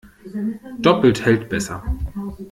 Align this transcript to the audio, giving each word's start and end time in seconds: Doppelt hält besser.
Doppelt 0.79 1.25
hält 1.27 1.47
besser. 1.47 1.83